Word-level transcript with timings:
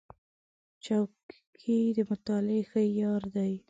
چوکۍ 0.83 1.79
د 1.97 1.99
مطالعې 2.09 2.59
ښه 2.69 2.81
یار 2.99 3.23
دی. 3.35 3.53